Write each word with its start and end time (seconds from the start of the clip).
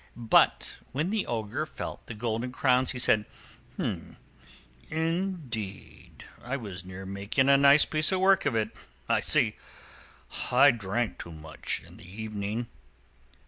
But 0.15 0.79
when 0.93 1.11
the 1.11 1.27
Ogre 1.27 1.67
felt 1.67 2.07
the 2.07 2.15
golden 2.15 2.51
crowns, 2.51 2.89
he 2.89 2.97
said, 2.97 3.23
"Indeed, 4.89 6.25
I 6.43 6.57
was 6.57 6.83
near 6.83 7.05
making 7.05 7.49
a 7.49 7.55
nice 7.55 7.85
piece 7.85 8.11
of 8.11 8.19
work 8.19 8.47
of 8.47 8.55
it. 8.55 8.75
I 9.07 9.19
see 9.19 9.57
that 10.49 10.53
I 10.53 10.71
drank 10.71 11.19
too 11.19 11.31
much 11.31 11.83
in 11.85 11.97
the 11.97 12.09
evening." 12.21 12.65